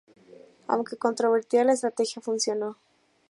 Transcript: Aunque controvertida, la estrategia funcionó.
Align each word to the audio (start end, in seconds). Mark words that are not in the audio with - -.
Aunque 0.67 0.97
controvertida, 0.97 1.63
la 1.63 1.73
estrategia 1.73 2.23
funcionó. 2.23 2.79